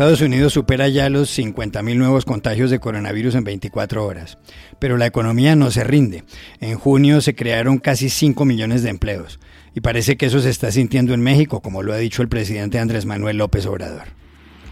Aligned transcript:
Estados 0.00 0.22
Unidos 0.22 0.54
supera 0.54 0.88
ya 0.88 1.10
los 1.10 1.38
50.000 1.38 1.94
nuevos 1.94 2.24
contagios 2.24 2.70
de 2.70 2.80
coronavirus 2.80 3.34
en 3.34 3.44
24 3.44 4.02
horas, 4.02 4.38
pero 4.78 4.96
la 4.96 5.04
economía 5.04 5.56
no 5.56 5.70
se 5.70 5.84
rinde. 5.84 6.24
En 6.58 6.78
junio 6.78 7.20
se 7.20 7.34
crearon 7.34 7.76
casi 7.76 8.08
5 8.08 8.46
millones 8.46 8.82
de 8.82 8.88
empleos 8.88 9.40
y 9.74 9.82
parece 9.82 10.16
que 10.16 10.24
eso 10.24 10.40
se 10.40 10.48
está 10.48 10.72
sintiendo 10.72 11.12
en 11.12 11.20
México, 11.20 11.60
como 11.60 11.82
lo 11.82 11.92
ha 11.92 11.98
dicho 11.98 12.22
el 12.22 12.30
presidente 12.30 12.78
Andrés 12.78 13.04
Manuel 13.04 13.36
López 13.36 13.66
Obrador. 13.66 14.04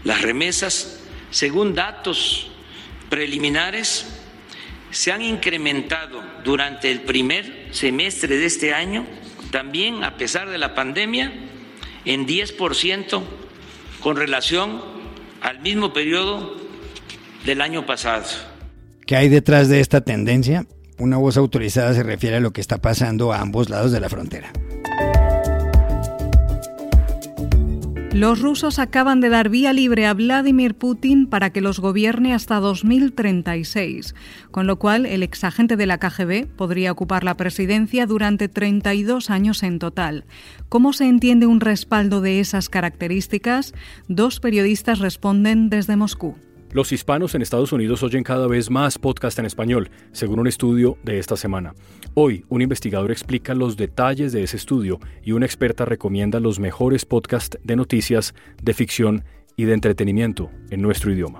Las 0.03 0.23
remesas, 0.23 0.99
según 1.29 1.75
datos 1.75 2.49
preliminares, 3.11 4.07
se 4.89 5.11
han 5.11 5.21
incrementado 5.21 6.23
durante 6.43 6.89
el 6.89 7.01
primer 7.01 7.67
semestre 7.69 8.35
de 8.35 8.47
este 8.47 8.73
año, 8.73 9.05
también 9.51 10.03
a 10.03 10.17
pesar 10.17 10.49
de 10.49 10.57
la 10.57 10.73
pandemia, 10.73 11.31
en 12.03 12.25
10% 12.25 13.21
con 13.99 14.15
relación 14.15 14.98
al 15.41 15.59
mismo 15.61 15.93
periodo 15.93 16.55
del 17.45 17.61
año 17.61 17.85
pasado. 17.85 18.25
¿Qué 19.05 19.15
hay 19.15 19.29
detrás 19.29 19.69
de 19.69 19.79
esta 19.79 20.01
tendencia? 20.01 20.65
Una 20.97 21.17
voz 21.17 21.37
autorizada 21.37 21.93
se 21.93 22.03
refiere 22.03 22.37
a 22.37 22.39
lo 22.41 22.51
que 22.51 22.61
está 22.61 22.77
pasando 22.77 23.31
a 23.31 23.39
ambos 23.39 23.69
lados 23.69 23.91
de 23.91 23.99
la 23.99 24.09
frontera. 24.09 24.51
Los 28.13 28.41
rusos 28.41 28.79
acaban 28.79 29.21
de 29.21 29.29
dar 29.29 29.49
vía 29.49 29.71
libre 29.71 30.07
a 30.07 30.15
Vladimir 30.15 30.73
Putin 30.73 31.27
para 31.27 31.51
que 31.51 31.61
los 31.61 31.79
gobierne 31.79 32.33
hasta 32.33 32.59
2036, 32.59 34.15
con 34.49 34.65
lo 34.65 34.79
cual 34.79 35.05
el 35.05 35.21
exagente 35.21 35.75
de 35.77 35.85
la 35.85 35.99
KGB 35.99 36.47
podría 36.47 36.91
ocupar 36.91 37.23
la 37.23 37.37
presidencia 37.37 38.07
durante 38.07 38.49
32 38.49 39.29
años 39.29 39.61
en 39.61 39.77
total. 39.77 40.25
¿Cómo 40.69 40.91
se 40.91 41.07
entiende 41.07 41.45
un 41.45 41.59
respaldo 41.61 42.19
de 42.19 42.39
esas 42.39 42.67
características? 42.67 43.73
Dos 44.07 44.39
periodistas 44.39 44.97
responden 44.97 45.69
desde 45.69 45.95
Moscú. 45.95 46.35
Los 46.71 46.91
hispanos 46.91 47.33
en 47.33 47.41
Estados 47.41 47.71
Unidos 47.71 48.03
oyen 48.03 48.23
cada 48.23 48.45
vez 48.45 48.69
más 48.69 48.99
podcast 48.99 49.39
en 49.39 49.47
español, 49.47 49.89
según 50.11 50.39
un 50.39 50.45
estudio 50.45 50.99
de 51.03 51.17
esta 51.17 51.35
semana. 51.35 51.73
Hoy, 52.13 52.45
un 52.47 52.61
investigador 52.61 53.09
explica 53.09 53.55
los 53.55 53.75
detalles 53.75 54.33
de 54.33 54.43
ese 54.43 54.57
estudio 54.57 54.99
y 55.23 55.31
una 55.31 55.47
experta 55.47 55.85
recomienda 55.85 56.39
los 56.39 56.59
mejores 56.59 57.05
podcasts 57.05 57.57
de 57.63 57.75
noticias, 57.75 58.35
de 58.61 58.75
ficción 58.75 59.23
y 59.55 59.65
de 59.65 59.73
entretenimiento 59.73 60.51
en 60.69 60.83
nuestro 60.83 61.11
idioma. 61.11 61.39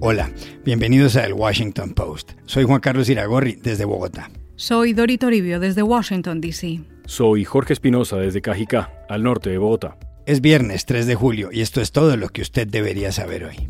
Hola, 0.00 0.30
bienvenidos 0.64 1.16
a 1.16 1.26
El 1.26 1.34
Washington 1.34 1.92
Post. 1.92 2.32
Soy 2.46 2.64
Juan 2.64 2.80
Carlos 2.80 3.10
Iragorri 3.10 3.56
desde 3.56 3.84
Bogotá. 3.84 4.30
Soy 4.54 4.94
Dori 4.94 5.18
Toribio 5.18 5.60
desde 5.60 5.82
Washington, 5.82 6.40
D.C. 6.40 6.80
Soy 7.04 7.44
Jorge 7.44 7.74
Espinosa 7.74 8.16
desde 8.16 8.40
Cajicá, 8.40 9.04
al 9.10 9.22
norte 9.22 9.50
de 9.50 9.58
Bogotá. 9.58 9.98
Es 10.26 10.40
viernes 10.40 10.86
3 10.86 11.06
de 11.06 11.14
julio 11.14 11.50
y 11.52 11.60
esto 11.60 11.80
es 11.80 11.92
todo 11.92 12.16
lo 12.16 12.30
que 12.30 12.42
usted 12.42 12.66
debería 12.66 13.12
saber 13.12 13.44
hoy. 13.44 13.68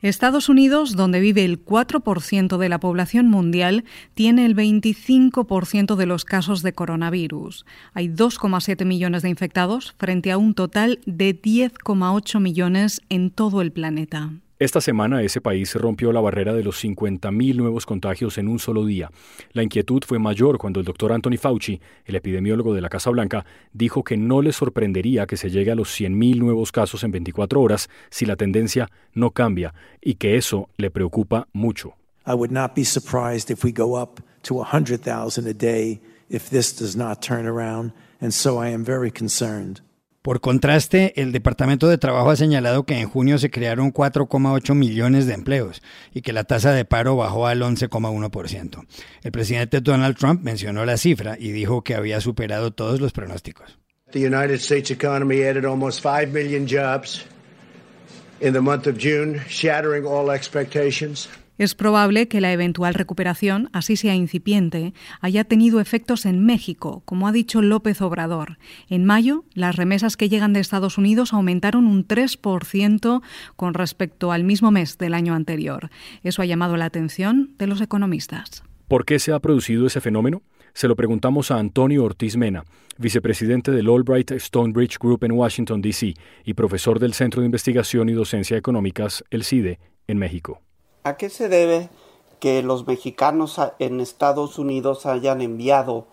Estados 0.00 0.48
Unidos, 0.48 0.96
donde 0.96 1.20
vive 1.20 1.44
el 1.44 1.62
4% 1.62 2.56
de 2.56 2.68
la 2.70 2.80
población 2.80 3.28
mundial, 3.28 3.84
tiene 4.14 4.46
el 4.46 4.56
25% 4.56 5.96
de 5.96 6.06
los 6.06 6.24
casos 6.24 6.62
de 6.62 6.72
coronavirus. 6.72 7.66
Hay 7.92 8.08
2,7 8.08 8.86
millones 8.86 9.20
de 9.20 9.28
infectados 9.28 9.94
frente 9.98 10.32
a 10.32 10.38
un 10.38 10.54
total 10.54 11.00
de 11.04 11.38
10,8 11.38 12.40
millones 12.40 13.02
en 13.10 13.30
todo 13.30 13.60
el 13.60 13.72
planeta. 13.72 14.30
Esta 14.60 14.80
semana 14.80 15.22
ese 15.22 15.40
país 15.40 15.72
rompió 15.76 16.10
la 16.10 16.20
barrera 16.20 16.52
de 16.52 16.64
los 16.64 16.82
50.000 16.84 17.54
nuevos 17.54 17.86
contagios 17.86 18.38
en 18.38 18.48
un 18.48 18.58
solo 18.58 18.84
día. 18.84 19.08
La 19.52 19.62
inquietud 19.62 20.02
fue 20.04 20.18
mayor 20.18 20.58
cuando 20.58 20.80
el 20.80 20.86
doctor 20.86 21.12
Anthony 21.12 21.38
Fauci, 21.38 21.80
el 22.04 22.16
epidemiólogo 22.16 22.74
de 22.74 22.80
la 22.80 22.88
Casa 22.88 23.10
Blanca, 23.10 23.46
dijo 23.72 24.02
que 24.02 24.16
no 24.16 24.42
le 24.42 24.50
sorprendería 24.50 25.28
que 25.28 25.36
se 25.36 25.50
llegue 25.50 25.70
a 25.70 25.76
los 25.76 25.88
100.000 25.90 26.38
nuevos 26.38 26.72
casos 26.72 27.04
en 27.04 27.12
24 27.12 27.60
horas 27.60 27.88
si 28.10 28.26
la 28.26 28.34
tendencia 28.34 28.90
no 29.14 29.30
cambia 29.30 29.74
y 30.00 30.16
que 30.16 30.36
eso 30.36 30.70
le 30.76 30.90
preocupa 30.90 31.46
mucho. 31.52 31.94
I 32.26 32.34
would 32.34 32.50
not 32.50 32.74
be 32.74 32.84
surprised 32.84 33.52
if 33.52 33.62
we 33.62 33.70
go 33.70 33.96
up 33.96 34.20
to 34.42 34.54
100,000 34.54 35.46
a 35.46 35.54
day 35.54 36.00
if 36.28 36.50
this 36.50 36.76
does 36.76 36.96
not 36.96 37.22
turn 37.22 37.46
around, 37.46 37.92
and 38.20 38.32
so 38.32 38.60
I 38.60 38.74
am 38.74 38.84
very 38.84 39.12
concerned. 39.12 39.82
Por 40.22 40.40
contraste, 40.40 41.20
el 41.20 41.32
Departamento 41.32 41.88
de 41.88 41.96
Trabajo 41.96 42.30
ha 42.30 42.36
señalado 42.36 42.84
que 42.84 42.98
en 42.98 43.08
junio 43.08 43.38
se 43.38 43.50
crearon 43.50 43.92
4,8 43.92 44.74
millones 44.74 45.26
de 45.26 45.34
empleos 45.34 45.80
y 46.12 46.22
que 46.22 46.32
la 46.32 46.44
tasa 46.44 46.72
de 46.72 46.84
paro 46.84 47.16
bajó 47.16 47.46
al 47.46 47.62
11,1%. 47.62 48.86
El 49.22 49.32
presidente 49.32 49.80
Donald 49.80 50.16
Trump 50.16 50.42
mencionó 50.42 50.84
la 50.84 50.96
cifra 50.96 51.36
y 51.38 51.52
dijo 51.52 51.82
que 51.84 51.94
había 51.94 52.20
superado 52.20 52.72
todos 52.72 53.00
los 53.00 53.12
pronósticos. 53.12 53.78
The 54.10 54.26
United 54.26 54.54
States 54.54 54.90
economy 54.90 55.42
added 55.42 55.64
almost 55.64 56.02
5 56.02 56.32
million 56.32 56.66
jobs 56.66 57.24
in 58.40 58.52
the 58.52 58.60
month 58.60 58.86
of 58.86 58.96
June, 58.98 59.40
shattering 59.48 60.06
all 60.06 60.30
expectations. 60.30 61.28
Es 61.58 61.74
probable 61.74 62.28
que 62.28 62.40
la 62.40 62.52
eventual 62.52 62.94
recuperación, 62.94 63.68
así 63.72 63.96
sea 63.96 64.14
incipiente, 64.14 64.94
haya 65.20 65.42
tenido 65.42 65.80
efectos 65.80 66.24
en 66.24 66.46
México, 66.46 67.02
como 67.04 67.26
ha 67.26 67.32
dicho 67.32 67.62
López 67.62 68.00
Obrador. 68.00 68.58
En 68.88 69.04
mayo, 69.04 69.44
las 69.54 69.74
remesas 69.74 70.16
que 70.16 70.28
llegan 70.28 70.52
de 70.52 70.60
Estados 70.60 70.98
Unidos 70.98 71.32
aumentaron 71.32 71.88
un 71.88 72.06
3% 72.06 73.22
con 73.56 73.74
respecto 73.74 74.30
al 74.30 74.44
mismo 74.44 74.70
mes 74.70 74.98
del 74.98 75.14
año 75.14 75.34
anterior. 75.34 75.90
Eso 76.22 76.42
ha 76.42 76.46
llamado 76.46 76.76
la 76.76 76.84
atención 76.84 77.54
de 77.58 77.66
los 77.66 77.80
economistas. 77.80 78.62
¿Por 78.86 79.04
qué 79.04 79.18
se 79.18 79.32
ha 79.32 79.40
producido 79.40 79.86
ese 79.88 80.00
fenómeno? 80.00 80.42
Se 80.74 80.86
lo 80.86 80.94
preguntamos 80.94 81.50
a 81.50 81.58
Antonio 81.58 82.04
Ortiz 82.04 82.36
Mena, 82.36 82.64
vicepresidente 82.98 83.72
del 83.72 83.88
Albright 83.88 84.30
Stonebridge 84.38 84.98
Group 85.00 85.24
en 85.24 85.32
Washington, 85.32 85.82
D.C. 85.82 86.14
y 86.44 86.54
profesor 86.54 87.00
del 87.00 87.14
Centro 87.14 87.40
de 87.40 87.46
Investigación 87.46 88.08
y 88.08 88.12
Docencia 88.12 88.56
Económicas, 88.56 89.24
el 89.30 89.42
CIDE, 89.42 89.80
en 90.06 90.18
México. 90.18 90.62
¿A 91.08 91.16
qué 91.16 91.30
se 91.30 91.48
debe 91.48 91.88
que 92.38 92.62
los 92.62 92.86
mexicanos 92.86 93.58
en 93.78 93.98
Estados 93.98 94.58
Unidos 94.58 95.06
hayan 95.06 95.40
enviado 95.40 96.04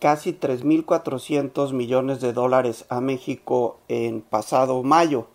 casi 0.00 0.32
3.400 0.32 1.72
millones 1.72 2.20
de 2.20 2.32
dólares 2.32 2.84
a 2.88 3.00
México 3.00 3.78
en 3.86 4.20
pasado 4.20 4.82
mayo, 4.82 5.28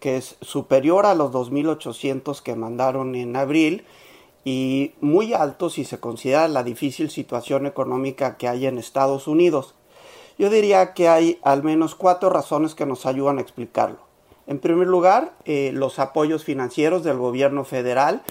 que 0.00 0.18
es 0.18 0.36
superior 0.42 1.06
a 1.06 1.14
los 1.14 1.32
2.800 1.32 2.42
que 2.42 2.54
mandaron 2.56 3.14
en 3.14 3.34
abril 3.36 3.86
y 4.44 4.92
muy 5.00 5.32
alto 5.32 5.70
si 5.70 5.86
se 5.86 5.98
considera 5.98 6.46
la 6.48 6.62
difícil 6.62 7.08
situación 7.08 7.64
económica 7.64 8.36
que 8.36 8.48
hay 8.48 8.66
en 8.66 8.76
Estados 8.76 9.28
Unidos. 9.28 9.74
Yo 10.36 10.50
diría 10.50 10.92
que 10.92 11.08
hay 11.08 11.38
al 11.42 11.62
menos 11.62 11.94
cuatro 11.94 12.28
razones 12.28 12.74
que 12.74 12.84
nos 12.84 13.06
ayudan 13.06 13.38
a 13.38 13.40
explicarlo. 13.40 14.09
En 14.50 14.58
primer 14.58 14.88
lugar, 14.88 15.32
eh, 15.44 15.70
los 15.72 16.00
apoyos 16.00 16.42
financieros 16.42 17.04
del 17.04 17.18
gobierno 17.18 17.62
federal 17.64 18.22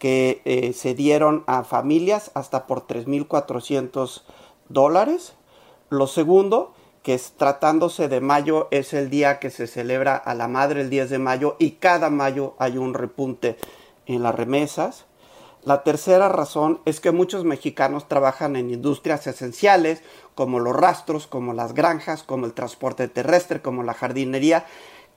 que 0.00 0.42
eh, 0.44 0.72
se 0.72 0.94
dieron 0.94 1.44
a 1.46 1.62
familias 1.62 2.32
hasta 2.34 2.66
por 2.66 2.88
3.400 2.88 4.22
dólares. 4.68 5.34
Lo 5.88 6.08
segundo, 6.08 6.74
que 7.04 7.14
es, 7.14 7.34
tratándose 7.36 8.08
de 8.08 8.20
mayo, 8.20 8.66
es 8.72 8.92
el 8.92 9.08
día 9.08 9.38
que 9.38 9.50
se 9.50 9.68
celebra 9.68 10.16
a 10.16 10.34
la 10.34 10.48
madre 10.48 10.80
el 10.80 10.90
10 10.90 11.10
de 11.10 11.20
mayo 11.20 11.54
y 11.60 11.72
cada 11.72 12.10
mayo 12.10 12.54
hay 12.58 12.76
un 12.76 12.92
repunte 12.92 13.56
en 14.06 14.24
las 14.24 14.34
remesas. 14.34 15.04
La 15.62 15.84
tercera 15.84 16.28
razón 16.28 16.80
es 16.86 16.98
que 16.98 17.12
muchos 17.12 17.44
mexicanos 17.44 18.08
trabajan 18.08 18.56
en 18.56 18.70
industrias 18.72 19.28
esenciales 19.28 20.02
como 20.34 20.58
los 20.58 20.74
rastros, 20.74 21.28
como 21.28 21.52
las 21.52 21.72
granjas, 21.72 22.24
como 22.24 22.46
el 22.46 22.52
transporte 22.52 23.06
terrestre, 23.06 23.62
como 23.62 23.84
la 23.84 23.94
jardinería, 23.94 24.66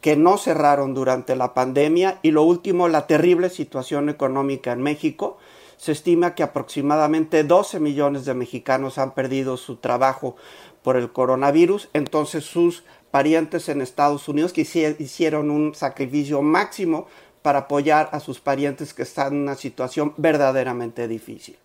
que 0.02 0.16
no 0.16 0.38
cerraron 0.38 0.94
durante 0.94 1.36
la 1.36 1.54
pandemia 1.54 2.20
y 2.24 2.32
lo 2.32 2.44
último, 2.44 2.88
la 2.88 3.08
terrible 3.08 3.50
situación 3.50 4.10
económica 4.10 4.72
en 4.72 4.82
México. 4.82 5.38
Se 5.78 5.92
estima 5.92 6.36
que 6.36 6.44
aproximadamente 6.44 7.44
12 7.44 7.80
millones 7.80 8.26
de 8.26 8.34
mexicanos 8.34 8.98
han 8.98 9.14
perdido 9.14 9.58
su 9.58 9.78
trabajo 9.78 10.36
por 10.84 10.98
el 10.98 11.12
coronavirus, 11.12 11.90
entonces 11.94 12.44
sus 12.44 12.84
parientes 13.12 13.70
en 13.70 13.82
Estados 13.82 14.28
Unidos 14.28 14.54
que 14.54 14.62
hicieron 14.62 15.52
un 15.52 15.76
sacrificio 15.76 16.42
máximo 16.42 17.08
para 17.42 17.60
apoyar 17.60 18.10
a 18.12 18.20
sus 18.20 18.40
parientes 18.40 18.94
que 18.94 19.04
están 19.04 19.34
en 19.34 19.42
una 19.42 19.56
situación 19.56 20.14
verdaderamente 20.18 21.08
difícil. 21.08 21.58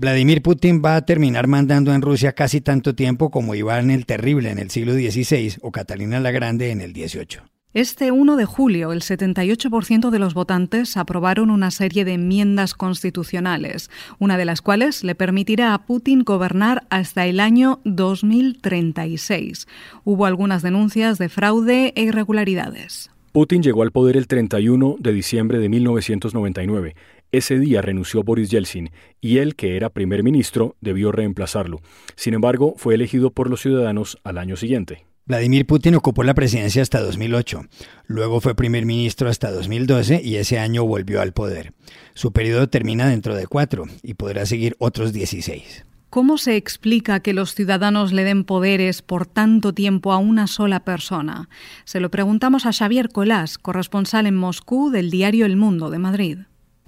Vladimir 0.00 0.40
Putin 0.40 0.80
va 0.82 0.96
a 0.96 1.04
terminar 1.04 1.46
mandando 1.46 1.92
en 1.92 2.00
Rusia 2.00 2.32
casi 2.32 2.62
tanto 2.62 2.94
tiempo 2.94 3.30
como 3.30 3.54
Iván 3.54 3.90
el 3.90 4.06
Terrible 4.06 4.50
en 4.50 4.58
el 4.58 4.70
siglo 4.70 4.94
XVI 4.94 5.58
o 5.60 5.72
Catalina 5.72 6.18
la 6.20 6.30
Grande 6.30 6.70
en 6.70 6.80
el 6.80 6.94
XVIII. 6.94 7.42
Este 7.74 8.10
1 8.10 8.36
de 8.36 8.46
julio, 8.46 8.92
el 8.92 9.02
78% 9.02 10.08
de 10.08 10.18
los 10.18 10.32
votantes 10.32 10.96
aprobaron 10.96 11.50
una 11.50 11.70
serie 11.70 12.06
de 12.06 12.14
enmiendas 12.14 12.72
constitucionales, 12.72 13.90
una 14.18 14.38
de 14.38 14.46
las 14.46 14.62
cuales 14.62 15.04
le 15.04 15.14
permitirá 15.14 15.74
a 15.74 15.84
Putin 15.84 16.24
gobernar 16.24 16.86
hasta 16.88 17.26
el 17.26 17.38
año 17.38 17.80
2036. 17.84 19.68
Hubo 20.04 20.24
algunas 20.24 20.62
denuncias 20.62 21.18
de 21.18 21.28
fraude 21.28 21.92
e 21.94 22.04
irregularidades. 22.04 23.10
Putin 23.32 23.62
llegó 23.62 23.82
al 23.82 23.92
poder 23.92 24.16
el 24.16 24.26
31 24.26 24.96
de 24.98 25.12
diciembre 25.12 25.58
de 25.58 25.68
1999. 25.68 26.96
Ese 27.32 27.58
día 27.58 27.80
renunció 27.80 28.24
Boris 28.24 28.50
Yeltsin 28.50 28.90
y 29.20 29.38
él, 29.38 29.54
que 29.54 29.76
era 29.76 29.90
primer 29.90 30.24
ministro, 30.24 30.76
debió 30.80 31.12
reemplazarlo. 31.12 31.80
Sin 32.16 32.34
embargo, 32.34 32.74
fue 32.76 32.94
elegido 32.94 33.30
por 33.30 33.48
los 33.48 33.60
ciudadanos 33.60 34.18
al 34.24 34.38
año 34.38 34.56
siguiente. 34.56 35.04
Vladimir 35.26 35.64
Putin 35.64 35.94
ocupó 35.94 36.24
la 36.24 36.34
presidencia 36.34 36.82
hasta 36.82 37.00
2008, 37.00 37.62
luego 38.06 38.40
fue 38.40 38.56
primer 38.56 38.84
ministro 38.84 39.28
hasta 39.28 39.52
2012 39.52 40.22
y 40.24 40.36
ese 40.36 40.58
año 40.58 40.84
volvió 40.84 41.20
al 41.20 41.32
poder. 41.32 41.72
Su 42.14 42.32
periodo 42.32 42.68
termina 42.68 43.08
dentro 43.08 43.36
de 43.36 43.46
cuatro 43.46 43.84
y 44.02 44.14
podrá 44.14 44.44
seguir 44.44 44.74
otros 44.80 45.12
16. 45.12 45.86
¿Cómo 46.08 46.36
se 46.38 46.56
explica 46.56 47.20
que 47.20 47.32
los 47.32 47.54
ciudadanos 47.54 48.12
le 48.12 48.24
den 48.24 48.42
poderes 48.42 49.02
por 49.02 49.26
tanto 49.26 49.72
tiempo 49.72 50.12
a 50.12 50.18
una 50.18 50.48
sola 50.48 50.84
persona? 50.84 51.48
Se 51.84 52.00
lo 52.00 52.10
preguntamos 52.10 52.66
a 52.66 52.72
Xavier 52.72 53.10
Colás, 53.10 53.56
corresponsal 53.58 54.26
en 54.26 54.34
Moscú 54.34 54.90
del 54.90 55.12
diario 55.12 55.46
El 55.46 55.54
Mundo 55.56 55.90
de 55.90 56.00
Madrid. 56.00 56.38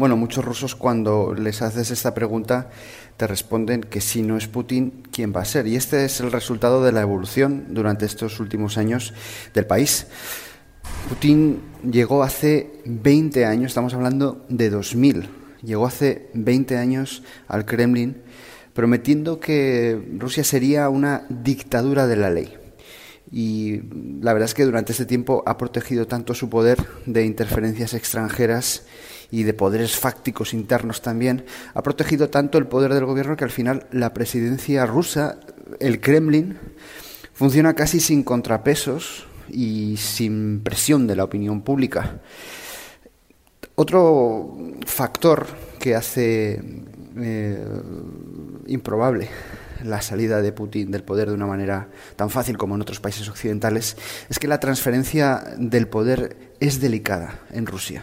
Bueno, 0.02 0.16
muchos 0.16 0.44
rusos 0.44 0.74
cuando 0.74 1.32
les 1.32 1.62
haces 1.62 1.92
esta 1.92 2.12
pregunta 2.12 2.70
te 3.16 3.28
responden 3.28 3.82
que 3.82 4.00
si 4.00 4.22
no 4.22 4.36
es 4.36 4.48
Putin, 4.48 5.04
¿quién 5.12 5.32
va 5.32 5.42
a 5.42 5.44
ser? 5.44 5.68
Y 5.68 5.76
este 5.76 6.04
es 6.04 6.18
el 6.18 6.32
resultado 6.32 6.82
de 6.82 6.90
la 6.90 7.02
evolución 7.02 7.66
durante 7.68 8.04
estos 8.04 8.40
últimos 8.40 8.78
años 8.78 9.14
del 9.54 9.64
país. 9.64 10.08
Putin 11.08 11.60
llegó 11.88 12.24
hace 12.24 12.80
20 12.84 13.46
años, 13.46 13.66
estamos 13.66 13.94
hablando 13.94 14.44
de 14.48 14.70
2000, 14.70 15.28
llegó 15.62 15.86
hace 15.86 16.30
20 16.34 16.78
años 16.78 17.22
al 17.46 17.64
Kremlin 17.64 18.22
prometiendo 18.72 19.38
que 19.38 20.04
Rusia 20.18 20.42
sería 20.42 20.88
una 20.88 21.26
dictadura 21.28 22.08
de 22.08 22.16
la 22.16 22.30
ley. 22.30 22.52
Y 23.30 23.82
la 24.20 24.32
verdad 24.32 24.46
es 24.46 24.54
que 24.54 24.64
durante 24.64 24.90
este 24.90 25.06
tiempo 25.06 25.44
ha 25.46 25.56
protegido 25.56 26.08
tanto 26.08 26.34
su 26.34 26.50
poder 26.50 26.84
de 27.06 27.24
interferencias 27.24 27.94
extranjeras 27.94 28.82
y 29.32 29.42
de 29.42 29.54
poderes 29.54 29.96
fácticos 29.96 30.52
internos 30.52 31.00
también, 31.00 31.44
ha 31.74 31.82
protegido 31.82 32.28
tanto 32.28 32.58
el 32.58 32.66
poder 32.66 32.92
del 32.92 33.06
gobierno 33.06 33.34
que 33.34 33.44
al 33.44 33.50
final 33.50 33.86
la 33.90 34.12
presidencia 34.12 34.86
rusa, 34.86 35.40
el 35.80 36.00
Kremlin, 36.00 36.58
funciona 37.32 37.74
casi 37.74 37.98
sin 37.98 38.22
contrapesos 38.22 39.26
y 39.48 39.96
sin 39.96 40.60
presión 40.60 41.06
de 41.06 41.16
la 41.16 41.24
opinión 41.24 41.62
pública. 41.62 42.20
Otro 43.74 44.54
factor 44.86 45.46
que 45.80 45.94
hace 45.94 46.62
eh, 47.16 47.64
improbable 48.66 49.30
la 49.82 50.02
salida 50.02 50.42
de 50.42 50.52
Putin 50.52 50.90
del 50.90 51.02
poder 51.04 51.28
de 51.28 51.34
una 51.34 51.46
manera 51.46 51.88
tan 52.16 52.28
fácil 52.28 52.58
como 52.58 52.74
en 52.74 52.82
otros 52.82 53.00
países 53.00 53.28
occidentales 53.28 53.96
es 54.28 54.38
que 54.38 54.46
la 54.46 54.60
transferencia 54.60 55.42
del 55.56 55.88
poder 55.88 56.36
es 56.60 56.80
delicada 56.80 57.40
en 57.50 57.66
Rusia. 57.66 58.02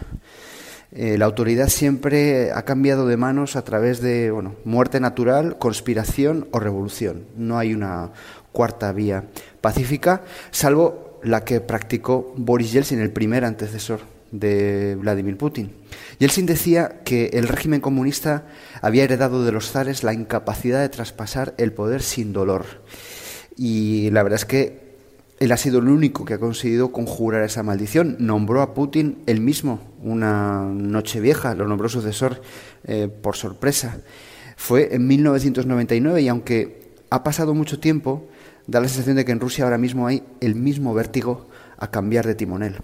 Eh, 0.92 1.18
la 1.18 1.24
autoridad 1.24 1.68
siempre 1.68 2.50
ha 2.52 2.64
cambiado 2.64 3.06
de 3.06 3.16
manos 3.16 3.54
a 3.54 3.62
través 3.62 4.00
de 4.00 4.30
bueno, 4.32 4.56
muerte 4.64 4.98
natural, 4.98 5.56
conspiración 5.58 6.48
o 6.50 6.58
revolución. 6.58 7.26
No 7.36 7.58
hay 7.58 7.74
una 7.74 8.10
cuarta 8.52 8.92
vía 8.92 9.24
pacífica, 9.60 10.22
salvo 10.50 11.20
la 11.22 11.44
que 11.44 11.60
practicó 11.60 12.34
Boris 12.36 12.72
Yeltsin, 12.72 13.00
el 13.00 13.12
primer 13.12 13.44
antecesor 13.44 14.00
de 14.32 14.96
Vladimir 14.98 15.36
Putin. 15.36 15.72
Yeltsin 16.18 16.46
decía 16.46 17.00
que 17.04 17.30
el 17.34 17.46
régimen 17.46 17.80
comunista 17.80 18.46
había 18.82 19.04
heredado 19.04 19.44
de 19.44 19.52
los 19.52 19.70
zares 19.70 20.02
la 20.02 20.12
incapacidad 20.12 20.80
de 20.80 20.88
traspasar 20.88 21.54
el 21.56 21.72
poder 21.72 22.02
sin 22.02 22.32
dolor. 22.32 22.64
Y 23.56 24.10
la 24.10 24.22
verdad 24.22 24.40
es 24.40 24.44
que 24.44 24.90
él 25.38 25.52
ha 25.52 25.56
sido 25.56 25.78
el 25.78 25.88
único 25.88 26.24
que 26.24 26.34
ha 26.34 26.38
conseguido 26.38 26.92
conjurar 26.92 27.42
esa 27.42 27.62
maldición. 27.62 28.16
Nombró 28.18 28.62
a 28.62 28.74
Putin 28.74 29.18
él 29.26 29.40
mismo 29.40 29.89
una 30.02 30.62
noche 30.62 31.20
vieja, 31.20 31.54
lo 31.54 31.66
nombró 31.66 31.88
sucesor 31.88 32.40
eh, 32.84 33.08
por 33.08 33.36
sorpresa. 33.36 34.00
Fue 34.56 34.94
en 34.94 35.06
1999 35.06 36.22
y 36.22 36.28
aunque 36.28 36.94
ha 37.10 37.22
pasado 37.22 37.54
mucho 37.54 37.80
tiempo, 37.80 38.28
da 38.66 38.80
la 38.80 38.88
sensación 38.88 39.16
de 39.16 39.24
que 39.24 39.32
en 39.32 39.40
Rusia 39.40 39.64
ahora 39.64 39.78
mismo 39.78 40.06
hay 40.06 40.22
el 40.40 40.54
mismo 40.54 40.94
vértigo 40.94 41.48
a 41.78 41.90
cambiar 41.90 42.26
de 42.26 42.34
timonel. 42.34 42.76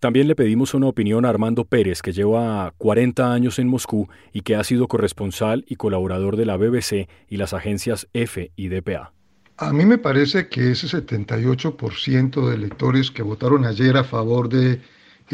También 0.00 0.28
le 0.28 0.36
pedimos 0.36 0.74
una 0.74 0.86
opinión 0.86 1.24
a 1.24 1.28
Armando 1.28 1.64
Pérez, 1.64 2.02
que 2.02 2.12
lleva 2.12 2.72
40 2.78 3.32
años 3.32 3.58
en 3.58 3.66
Moscú 3.66 4.08
y 4.32 4.42
que 4.42 4.54
ha 4.54 4.62
sido 4.62 4.86
corresponsal 4.86 5.64
y 5.66 5.74
colaborador 5.74 6.36
de 6.36 6.46
la 6.46 6.56
BBC 6.56 7.08
y 7.28 7.36
las 7.36 7.52
agencias 7.52 8.06
EFE 8.12 8.52
y 8.54 8.68
DPA. 8.68 9.12
A 9.56 9.72
mí 9.72 9.84
me 9.84 9.98
parece 9.98 10.48
que 10.48 10.70
ese 10.70 10.86
78% 10.86 12.48
de 12.48 12.54
electores 12.54 13.10
que 13.10 13.22
votaron 13.24 13.64
ayer 13.64 13.96
a 13.96 14.04
favor 14.04 14.48
de 14.48 14.80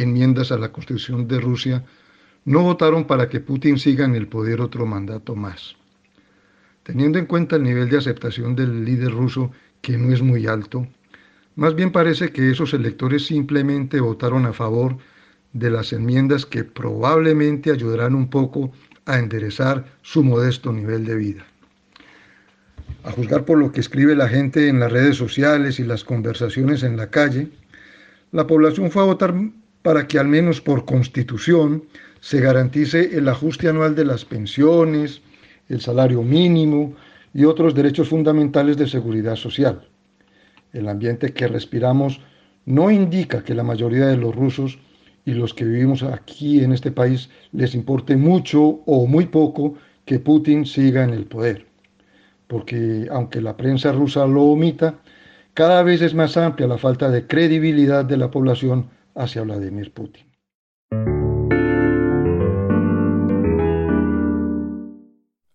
enmiendas 0.03 0.53
a 0.53 0.59
la 0.59 0.73
Constitución 0.73 1.29
de 1.29 1.41
Rusia 1.41 1.85
no 2.45 2.63
votaron 2.63 3.07
para 3.07 3.29
que 3.29 3.41
Putin 3.41 3.79
siga 3.79 4.05
en 4.05 4.15
el 4.15 4.29
poder 4.29 4.61
otro 4.61 4.87
mandato 4.87 5.35
más. 5.35 5.77
Teniendo 6.83 7.19
en 7.19 7.27
cuenta 7.27 7.57
el 7.57 7.63
nivel 7.63 7.89
de 7.89 7.99
aceptación 7.99 8.55
del 8.55 8.85
líder 8.85 9.13
ruso, 9.13 9.51
que 9.81 9.97
no 9.97 10.13
es 10.13 10.21
muy 10.21 10.47
alto, 10.47 10.87
más 11.57 11.75
bien 11.75 11.93
parece 11.93 12.31
que 12.31 12.51
esos 12.51 12.75
electores 12.75 13.27
simplemente 13.27 14.01
votaron 14.01 14.45
a 14.45 14.53
favor 14.53 14.99
de 15.53 15.71
las 15.71 15.93
enmiendas 15.93 16.45
que 16.45 16.65
probablemente 16.65 17.71
ayudarán 17.71 18.15
un 18.15 18.29
poco 18.29 18.73
a 19.07 19.19
enderezar 19.19 19.85
su 20.03 20.25
modesto 20.25 20.73
nivel 20.73 21.05
de 21.05 21.15
vida 21.15 21.47
a 23.05 23.13
juzgar 23.13 23.45
por 23.45 23.59
lo 23.59 23.71
que 23.71 23.81
escribe 23.81 24.17
la 24.17 24.29
gente 24.29 24.69
en 24.69 24.81
las 24.81 24.91
redes 24.91 25.17
sociales 25.17 25.79
y 25.79 25.85
las 25.85 26.05
conversaciones 26.05 26.83
en 26.83 26.97
la 26.97 27.11
calle, 27.11 27.51
la 28.33 28.47
población 28.47 28.91
fue 28.91 29.03
a 29.03 29.07
votar 29.07 29.35
para 29.85 30.09
que 30.09 30.19
al 30.19 30.27
menos 30.27 30.61
por 30.61 30.85
constitución 30.85 31.85
se 32.21 32.41
garantice 32.41 33.17
el 33.17 33.29
ajuste 33.29 33.69
anual 33.69 33.95
de 33.95 34.05
las 34.05 34.25
pensiones, 34.25 35.23
el 35.69 35.81
salario 35.81 36.23
mínimo 36.23 36.97
y 37.33 37.45
otros 37.45 37.73
derechos 37.77 38.09
fundamentales 38.09 38.77
de 38.77 38.89
seguridad 38.89 39.37
social. 39.37 39.87
El 40.73 40.89
ambiente 40.89 41.33
que 41.33 41.47
respiramos 41.47 42.21
no 42.65 42.91
indica 42.91 43.45
que 43.45 43.55
la 43.55 43.63
mayoría 43.63 44.07
de 44.07 44.17
los 44.17 44.35
rusos 44.35 44.81
y 45.25 45.35
los 45.35 45.55
que 45.55 45.65
vivimos 45.65 46.03
aquí 46.03 46.65
en 46.65 46.73
este 46.73 46.91
país 46.91 47.31
les 47.53 47.77
importe 47.77 48.17
mucho 48.17 48.81
o 48.87 49.07
muy 49.07 49.27
poco 49.27 49.75
que 50.05 50.19
Putin 50.19 50.67
siga 50.67 51.05
en 51.05 51.11
el 51.11 51.27
poder 51.27 51.67
porque 52.47 53.09
aunque 53.11 53.41
la 53.41 53.57
prensa 53.57 53.93
rusa 53.93 54.27
lo 54.27 54.43
omita, 54.43 54.95
cada 55.55 55.83
vez 55.83 56.03
es 56.03 56.15
más 56.15 56.37
amplia 56.37 56.67
la 56.67 56.79
falta 56.79 57.11
de 57.11 57.27
credibilidad 57.27 58.05
de 58.05 58.17
la 58.17 58.31
población 58.31 58.91
hacia 59.15 59.43
Vladimir 59.43 59.93
Putin. 59.93 60.34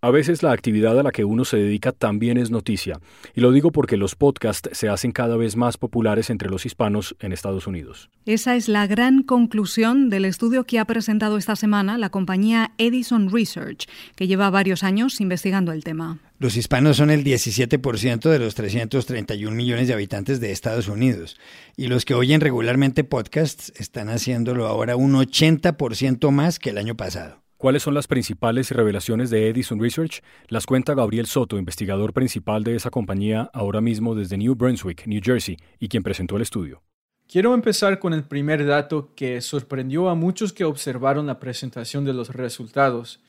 A 0.10 0.12
veces 0.12 0.42
la 0.42 0.54
actividad 0.54 0.98
a 1.00 1.04
la 1.04 1.12
que 1.12 1.24
uno 1.24 1.46
se 1.46 1.58
dedica 1.58 1.92
también 1.92 2.40
es 2.40 2.50
noticia, 2.50 3.00
y 3.36 3.42
lo 3.42 3.52
digo 3.52 3.72
porque 3.72 3.96
los 3.96 4.16
podcasts 4.16 4.68
se 4.74 4.90
hacen 4.90 5.12
cada 5.12 5.38
vez 5.38 5.56
más 5.56 5.78
populares 5.78 6.32
entre 6.32 6.50
los 6.50 6.66
hispanos 6.66 7.16
en 7.20 7.32
Estados 7.32 7.68
Unidos. 7.68 8.10
Esa 8.26 8.56
es 8.56 8.68
la 8.70 8.88
gran 8.88 9.22
conclusión 9.22 10.10
del 10.10 10.26
estudio 10.26 10.64
que 10.64 10.80
ha 10.80 10.86
presentado 10.86 11.38
esta 11.38 11.56
semana 11.56 12.00
la 12.00 12.10
compañía 12.10 12.72
Edison 12.80 13.32
Research, 13.32 13.88
que 14.16 14.26
lleva 14.26 14.50
varios 14.50 14.82
años 14.82 15.22
investigando 15.22 15.74
el 15.74 15.84
tema. 15.84 16.18
Los 16.40 16.58
hispanos 16.58 16.98
son 16.98 17.12
el 17.12 17.24
17% 17.24 18.32
de 18.32 18.40
los 18.40 18.56
331 18.56 19.56
millones 19.56 19.88
de 19.88 19.94
habitantes 19.94 20.40
de 20.40 20.52
Estados 20.52 20.88
Unidos, 20.88 21.38
y 21.78 21.86
los 21.86 22.04
que 22.04 22.16
oyen 22.16 22.42
regularmente 22.42 23.04
podcasts 23.04 23.72
están 23.76 24.10
haciéndolo 24.10 24.66
ahora 24.66 24.96
un 24.96 25.14
80% 25.14 26.32
más 26.32 26.58
que 26.58 26.72
el 26.72 26.80
año 26.80 26.98
pasado. 26.98 27.44
¿Cuáles 27.60 27.84
son 27.84 27.94
las 27.94 28.08
principales 28.08 28.72
revelaciones 28.72 29.30
de 29.30 29.50
Edison 29.50 29.82
Research? 29.82 30.24
Las 30.48 30.66
cuenta 30.66 30.94
Gabriel 30.94 31.26
Soto, 31.26 31.58
investigador 31.58 32.14
principal 32.14 32.64
de 32.64 32.78
esa 32.78 32.90
compañía 32.90 33.50
ahora 33.52 33.82
mismo 33.82 34.16
desde 34.16 34.38
New 34.38 34.56
Brunswick, 34.56 35.06
New 35.06 35.20
Jersey, 35.22 35.58
y 35.78 35.90
quien 35.90 36.02
presentó 36.02 36.38
el 36.38 36.44
estudio. 36.44 36.82
Quiero 37.28 37.54
empezar 37.54 38.00
con 38.00 38.14
el 38.14 38.24
primer 38.24 38.66
dato 38.66 39.14
que 39.14 39.42
sorprendió 39.42 40.08
a 40.08 40.16
muchos 40.16 40.54
que 40.54 40.64
observaron 40.64 41.28
la 41.28 41.42
presentación 41.42 42.06
de 42.06 42.14
los 42.14 42.30
resultados, 42.30 43.20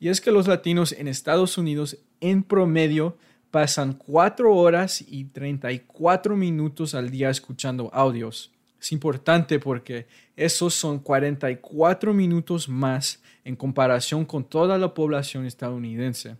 y 0.00 0.08
es 0.08 0.20
que 0.20 0.32
los 0.32 0.48
latinos 0.48 0.90
en 0.90 1.06
Estados 1.06 1.56
Unidos 1.56 1.98
en 2.20 2.42
promedio 2.42 3.16
pasan 3.52 3.92
4 3.92 4.56
horas 4.56 5.04
y 5.06 5.26
34 5.26 6.34
minutos 6.34 6.96
al 6.96 7.10
día 7.10 7.30
escuchando 7.30 7.90
audios. 7.94 8.50
Es 8.80 8.92
importante 8.92 9.58
porque 9.58 10.06
esos 10.36 10.74
son 10.74 11.00
44 11.00 12.14
minutos 12.14 12.68
más 12.68 13.22
en 13.44 13.56
comparación 13.56 14.24
con 14.24 14.44
toda 14.44 14.78
la 14.78 14.94
población 14.94 15.46
estadounidense. 15.46 16.36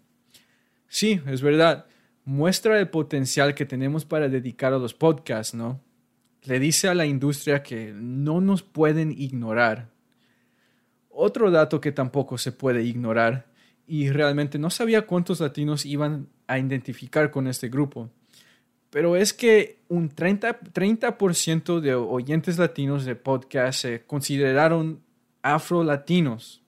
Sí, 0.88 1.21
es 1.26 1.42
verdad, 1.42 1.87
muestra 2.25 2.78
el 2.78 2.88
potencial 2.88 3.54
que 3.54 3.66
tenemos 3.66 4.04
para 4.04 4.28
dedicar 4.28 4.73
a 4.73 4.78
los 4.78 4.95
podcasts, 4.95 5.54
¿no? 5.54 5.80
Le 6.45 6.61
dice 6.61 6.88
a 6.88 6.95
la 6.95 7.07
industria 7.07 7.62
que 7.62 7.92
no 7.95 8.40
nos 8.40 8.62
pueden 8.62 9.11
ignorar. 9.11 9.90
Otro 11.11 11.50
dato 11.50 11.80
que 11.80 11.90
tampoco 11.90 12.38
se 12.38 12.52
puede 12.52 12.85
ignorar, 12.85 13.49
y 13.88 14.11
realmente 14.11 14.59
no 14.59 14.68
sabía 14.68 15.07
cuántos 15.07 15.40
latinos 15.40 15.87
iban 15.87 16.28
a 16.47 16.59
identificar 16.59 17.30
con 17.30 17.49
este 17.49 17.71
grupo, 17.71 18.11
pero 18.90 19.16
es 19.16 19.33
que 19.33 19.80
un 19.88 20.11
30%, 20.11 20.73
30 20.73 21.80
de 21.80 21.95
oyentes 21.95 22.59
latinos 22.59 23.04
de 23.04 23.16
podcast 23.16 23.83
se 23.83 24.02
consideraron 24.04 25.02
afro-latinos. 25.42 26.62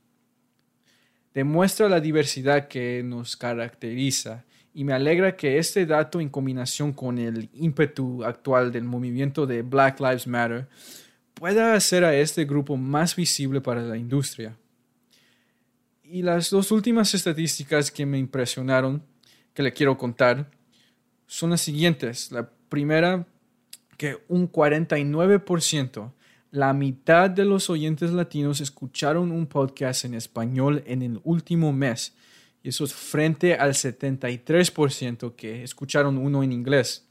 Demuestra 1.32 1.88
la 1.88 2.00
diversidad 2.00 2.68
que 2.68 3.02
nos 3.04 3.36
caracteriza 3.36 4.44
y 4.74 4.84
me 4.84 4.92
alegra 4.92 5.36
que 5.36 5.58
este 5.58 5.86
dato 5.86 6.20
en 6.20 6.28
combinación 6.28 6.92
con 6.92 7.18
el 7.18 7.48
ímpetu 7.52 8.24
actual 8.24 8.70
del 8.72 8.84
movimiento 8.84 9.46
de 9.46 9.62
Black 9.62 10.00
Lives 10.00 10.26
Matter 10.26 10.68
pueda 11.34 11.74
hacer 11.74 12.04
a 12.04 12.14
este 12.14 12.44
grupo 12.44 12.76
más 12.76 13.16
visible 13.16 13.60
para 13.60 13.82
la 13.82 13.96
industria. 13.96 14.56
Y 16.02 16.22
las 16.22 16.50
dos 16.50 16.70
últimas 16.72 17.14
estadísticas 17.14 17.90
que 17.90 18.04
me 18.04 18.18
impresionaron, 18.18 19.04
que 19.54 19.62
le 19.62 19.72
quiero 19.72 19.96
contar, 19.96 20.50
son 21.30 21.50
las 21.50 21.60
siguientes. 21.60 22.32
La 22.32 22.50
primera, 22.68 23.24
que 23.96 24.18
un 24.26 24.50
49%, 24.50 26.10
la 26.50 26.72
mitad 26.72 27.30
de 27.30 27.44
los 27.44 27.70
oyentes 27.70 28.10
latinos 28.10 28.60
escucharon 28.60 29.30
un 29.30 29.46
podcast 29.46 30.04
en 30.04 30.14
español 30.14 30.82
en 30.86 31.02
el 31.02 31.20
último 31.22 31.72
mes. 31.72 32.14
Y 32.64 32.70
eso 32.70 32.82
es 32.82 32.92
frente 32.92 33.54
al 33.54 33.74
73% 33.74 35.36
que 35.36 35.62
escucharon 35.62 36.18
uno 36.18 36.42
en 36.42 36.50
inglés. 36.50 37.06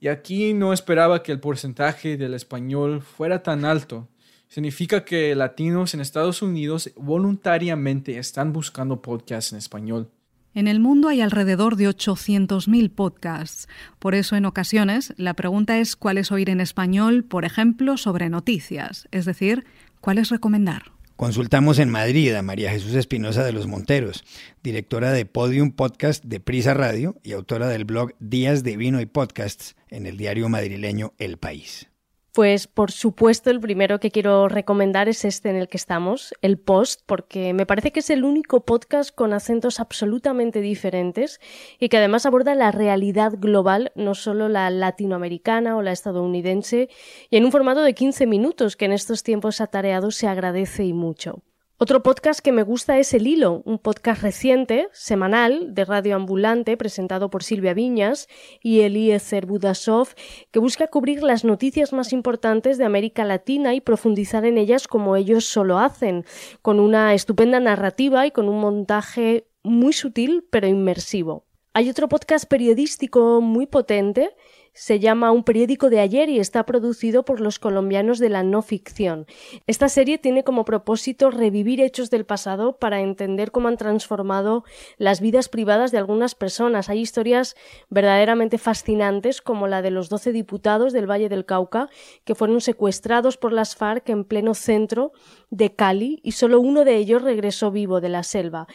Y 0.00 0.08
aquí 0.08 0.52
no 0.52 0.74
esperaba 0.74 1.22
que 1.22 1.32
el 1.32 1.40
porcentaje 1.40 2.18
del 2.18 2.34
español 2.34 3.00
fuera 3.00 3.42
tan 3.42 3.64
alto. 3.64 4.06
Significa 4.48 5.02
que 5.02 5.34
latinos 5.34 5.94
en 5.94 6.02
Estados 6.02 6.42
Unidos 6.42 6.90
voluntariamente 6.94 8.18
están 8.18 8.52
buscando 8.52 9.00
podcasts 9.00 9.52
en 9.52 9.58
español. 9.58 10.10
En 10.52 10.66
el 10.66 10.80
mundo 10.80 11.08
hay 11.08 11.20
alrededor 11.20 11.76
de 11.76 11.88
800.000 11.88 12.90
podcasts. 12.90 13.68
Por 14.00 14.16
eso, 14.16 14.34
en 14.34 14.46
ocasiones, 14.46 15.14
la 15.16 15.34
pregunta 15.34 15.78
es 15.78 15.94
cuál 15.94 16.18
es 16.18 16.32
oír 16.32 16.50
en 16.50 16.60
español, 16.60 17.22
por 17.22 17.44
ejemplo, 17.44 17.96
sobre 17.96 18.28
noticias, 18.28 19.06
es 19.12 19.26
decir, 19.26 19.64
cuál 20.00 20.18
es 20.18 20.28
recomendar. 20.28 20.90
Consultamos 21.14 21.78
en 21.78 21.90
Madrid 21.90 22.34
a 22.34 22.42
María 22.42 22.70
Jesús 22.70 22.94
Espinosa 22.94 23.44
de 23.44 23.52
los 23.52 23.66
Monteros, 23.66 24.24
directora 24.62 25.12
de 25.12 25.26
Podium 25.26 25.70
Podcast 25.70 26.24
de 26.24 26.40
Prisa 26.40 26.74
Radio 26.74 27.14
y 27.22 27.32
autora 27.32 27.68
del 27.68 27.84
blog 27.84 28.14
Días 28.18 28.64
de 28.64 28.76
Vino 28.76 29.00
y 29.00 29.06
Podcasts 29.06 29.76
en 29.88 30.06
el 30.06 30.16
diario 30.16 30.48
madrileño 30.48 31.12
El 31.18 31.36
País. 31.36 31.89
Pues 32.32 32.68
por 32.68 32.92
supuesto 32.92 33.50
el 33.50 33.58
primero 33.58 33.98
que 33.98 34.12
quiero 34.12 34.48
recomendar 34.48 35.08
es 35.08 35.24
este 35.24 35.50
en 35.50 35.56
el 35.56 35.66
que 35.66 35.76
estamos, 35.76 36.32
el 36.42 36.58
Post, 36.58 37.00
porque 37.04 37.52
me 37.54 37.66
parece 37.66 37.90
que 37.90 37.98
es 37.98 38.10
el 38.10 38.22
único 38.22 38.64
podcast 38.64 39.12
con 39.12 39.32
acentos 39.32 39.80
absolutamente 39.80 40.60
diferentes 40.60 41.40
y 41.80 41.88
que 41.88 41.96
además 41.96 42.26
aborda 42.26 42.54
la 42.54 42.70
realidad 42.70 43.32
global, 43.36 43.90
no 43.96 44.14
solo 44.14 44.48
la 44.48 44.70
latinoamericana 44.70 45.76
o 45.76 45.82
la 45.82 45.90
estadounidense, 45.90 46.88
y 47.30 47.36
en 47.36 47.44
un 47.44 47.50
formato 47.50 47.82
de 47.82 47.94
15 47.94 48.28
minutos 48.28 48.76
que 48.76 48.84
en 48.84 48.92
estos 48.92 49.24
tiempos 49.24 49.60
atareados 49.60 50.14
se 50.14 50.28
agradece 50.28 50.84
y 50.84 50.92
mucho. 50.92 51.42
Otro 51.82 52.02
podcast 52.02 52.40
que 52.40 52.52
me 52.52 52.62
gusta 52.62 52.98
es 52.98 53.14
El 53.14 53.26
Hilo, 53.26 53.62
un 53.64 53.78
podcast 53.78 54.20
reciente, 54.20 54.88
semanal, 54.92 55.74
de 55.74 55.86
radio 55.86 56.14
ambulante, 56.14 56.76
presentado 56.76 57.30
por 57.30 57.42
Silvia 57.42 57.72
Viñas 57.72 58.28
y 58.62 58.80
Eliezer 58.80 59.46
Budasov, 59.46 60.08
que 60.50 60.58
busca 60.58 60.88
cubrir 60.88 61.22
las 61.22 61.42
noticias 61.42 61.94
más 61.94 62.12
importantes 62.12 62.76
de 62.76 62.84
América 62.84 63.24
Latina 63.24 63.72
y 63.72 63.80
profundizar 63.80 64.44
en 64.44 64.58
ellas 64.58 64.88
como 64.88 65.16
ellos 65.16 65.46
solo 65.46 65.78
hacen, 65.78 66.26
con 66.60 66.80
una 66.80 67.14
estupenda 67.14 67.60
narrativa 67.60 68.26
y 68.26 68.30
con 68.30 68.50
un 68.50 68.60
montaje 68.60 69.46
muy 69.62 69.94
sutil 69.94 70.46
pero 70.50 70.66
inmersivo. 70.66 71.46
Hay 71.72 71.88
otro 71.88 72.10
podcast 72.10 72.44
periodístico 72.44 73.40
muy 73.40 73.66
potente 73.66 74.34
se 74.72 75.00
llama 75.00 75.32
Un 75.32 75.44
periódico 75.44 75.90
de 75.90 76.00
ayer 76.00 76.28
y 76.28 76.38
está 76.38 76.64
producido 76.64 77.24
por 77.24 77.40
los 77.40 77.58
colombianos 77.58 78.18
de 78.18 78.28
la 78.28 78.42
no 78.42 78.62
ficción. 78.62 79.26
Esta 79.66 79.88
serie 79.88 80.18
tiene 80.18 80.44
como 80.44 80.64
propósito 80.64 81.30
revivir 81.30 81.80
hechos 81.80 82.10
del 82.10 82.24
pasado 82.24 82.76
para 82.78 83.00
entender 83.00 83.50
cómo 83.50 83.68
han 83.68 83.76
transformado 83.76 84.64
las 84.96 85.20
vidas 85.20 85.48
privadas 85.48 85.90
de 85.92 85.98
algunas 85.98 86.34
personas. 86.34 86.88
Hay 86.88 87.00
historias 87.00 87.56
verdaderamente 87.88 88.58
fascinantes 88.58 89.40
como 89.42 89.66
la 89.66 89.82
de 89.82 89.90
los 89.90 90.08
doce 90.08 90.32
diputados 90.32 90.92
del 90.92 91.10
Valle 91.10 91.28
del 91.28 91.44
Cauca 91.44 91.88
que 92.24 92.34
fueron 92.34 92.60
secuestrados 92.60 93.36
por 93.36 93.52
las 93.52 93.76
FARC 93.76 94.08
en 94.10 94.24
pleno 94.24 94.54
centro 94.54 95.12
de 95.50 95.74
Cali 95.74 96.20
y 96.22 96.32
solo 96.32 96.60
uno 96.60 96.84
de 96.84 96.96
ellos 96.96 97.22
regresó 97.22 97.70
vivo 97.70 98.00
de 98.00 98.08
la 98.08 98.22
selva. 98.22 98.66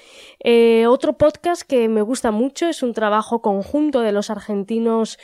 Eh, 0.44 0.86
otro 0.88 1.18
podcast 1.18 1.62
que 1.62 1.88
me 1.88 2.02
gusta 2.02 2.32
mucho 2.32 2.68
es 2.68 2.84
un 2.84 2.94
trabajo 2.94 3.42
conjunto 3.42 4.02
de 4.02 4.12
los 4.12 4.30
argentinos 4.30 5.18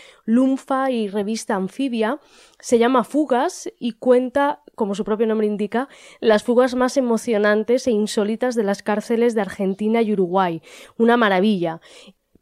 Y 0.90 1.10
Revista 1.10 1.56
Anfibia. 1.56 2.20
Se 2.60 2.80
llama 2.80 3.04
Fugas 3.04 3.70
y 3.78 3.94
cuenta, 3.94 4.62
como 4.76 4.96
su 4.96 5.04
propio 5.04 5.28
nombre 5.28 5.48
indica, 5.48 5.90
las 6.20 6.44
fugas 6.44 6.76
más 6.76 6.96
emocionantes 6.96 7.88
e 7.88 7.92
insólitas 7.92 8.56
de 8.56 8.64
las 8.64 8.82
cárceles 8.82 9.36
de 9.36 9.42
Argentina 9.42 10.02
y 10.02 10.14
Uruguay. 10.14 10.62
Una 10.98 11.18
maravilla. 11.18 11.82